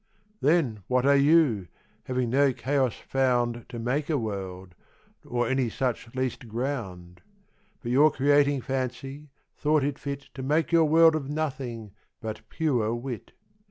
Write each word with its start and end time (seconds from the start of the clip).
Then 0.39 0.81
what 0.87 1.05
are 1.05 1.15
You, 1.15 1.67
having 2.05 2.31
no 2.31 2.53
Chaos 2.53 2.95
found 2.95 3.69
To 3.69 3.77
make 3.77 4.09
a 4.09 4.17
World, 4.17 4.73
or 5.23 5.47
any 5.47 5.69
such 5.69 6.15
least 6.15 6.47
ground? 6.47 7.21
But 7.83 7.91
your 7.91 8.09
Creating 8.09 8.61
Fancy, 8.61 9.29
thought 9.59 9.83
it 9.83 9.99
fit 9.99 10.21
To 10.33 10.41
make 10.41 10.71
your 10.71 10.85
World 10.85 11.15
of 11.15 11.29
Nothing, 11.29 11.91
but 12.19 12.41
pure 12.49 12.95
Wit. 12.95 13.33